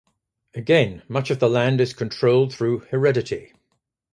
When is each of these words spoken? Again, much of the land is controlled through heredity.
Again, 0.55 1.03
much 1.07 1.29
of 1.29 1.37
the 1.37 1.47
land 1.47 1.79
is 1.79 1.93
controlled 1.93 2.55
through 2.55 2.79
heredity. 2.89 3.53